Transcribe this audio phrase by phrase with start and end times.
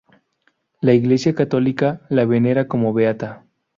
[0.81, 3.45] La Iglesia católica la venera como beata.